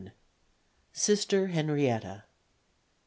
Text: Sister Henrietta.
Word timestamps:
Sister 0.93 1.49
Henrietta. 1.49 2.23